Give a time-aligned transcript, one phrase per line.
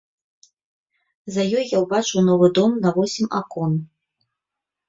[1.35, 3.73] За ёй я ўбачыў новы дом на восем акон.